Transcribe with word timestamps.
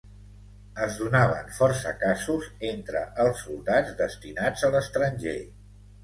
Es 0.83 0.93
donaven 1.01 1.51
força 1.57 1.91
casos 2.03 2.47
entre 2.69 3.03
els 3.25 3.43
soldats 3.49 3.93
destinats 3.99 4.65
a 4.69 4.71
l'estranger. 4.77 5.35